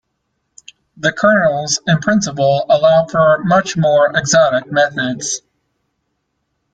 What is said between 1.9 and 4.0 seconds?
principle allow for much